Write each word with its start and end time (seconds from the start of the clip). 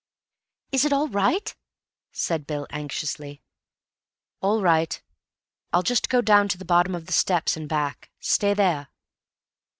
"Is 0.71 0.83
it 0.83 0.91
all 0.93 1.09
right?" 1.09 1.55
said 2.11 2.47
Bill 2.47 2.65
anxiously. 2.71 3.43
"All 4.41 4.63
right. 4.63 4.99
I'll 5.73 5.83
just 5.83 6.09
go 6.09 6.21
down 6.23 6.47
to 6.47 6.57
the 6.57 6.65
bottom 6.65 6.95
of 6.95 7.05
the 7.05 7.13
steps 7.13 7.55
and 7.55 7.69
back. 7.69 8.09
Stay 8.19 8.55
there." 8.55 8.87